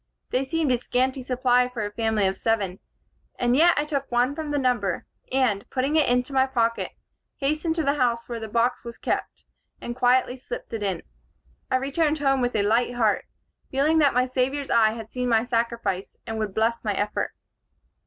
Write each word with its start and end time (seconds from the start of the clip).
They 0.31 0.43
seemed 0.45 0.71
a 0.71 0.79
scanty 0.79 1.21
supply 1.21 1.69
for 1.69 1.85
a 1.85 1.91
family 1.91 2.25
of 2.25 2.35
seven; 2.35 2.79
and 3.37 3.55
yet 3.55 3.75
I 3.77 3.85
took 3.85 4.11
one 4.11 4.33
from 4.33 4.49
the 4.49 4.57
number, 4.57 5.05
and, 5.31 5.69
putting 5.69 5.95
it 5.95 6.09
into 6.09 6.33
my 6.33 6.47
pocket, 6.47 6.93
hastened 7.37 7.75
to 7.75 7.83
the 7.83 7.93
house 8.01 8.27
where 8.27 8.39
the 8.39 8.47
box 8.47 8.83
was 8.83 8.97
kept, 8.97 9.45
and 9.79 9.95
quietly 9.95 10.37
slipped 10.37 10.73
it 10.73 10.81
in. 10.81 11.03
I 11.69 11.75
returned 11.75 12.17
home 12.17 12.41
with 12.41 12.55
a 12.55 12.63
light 12.63 12.95
heart, 12.95 13.25
feeling 13.69 13.99
that 13.99 14.15
my 14.15 14.25
Saviour's 14.25 14.71
eye 14.71 14.93
had 14.93 15.11
seen 15.11 15.29
my 15.29 15.43
sacrifice, 15.43 16.15
and 16.25 16.39
would 16.39 16.55
bless 16.55 16.83
my 16.83 16.95
effort. 16.95 17.33